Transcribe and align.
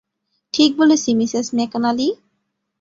ঠিক 0.53 0.71
বলেছি, 0.77 1.09
Mrs 1.13 1.47
McNally? 1.55 2.07